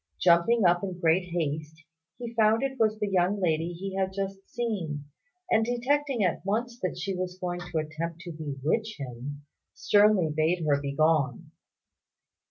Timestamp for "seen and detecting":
4.49-6.23